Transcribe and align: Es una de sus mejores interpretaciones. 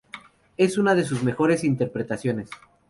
Es 0.57 0.79
una 0.79 0.95
de 0.95 1.05
sus 1.05 1.21
mejores 1.21 1.63
interpretaciones. 1.63 2.49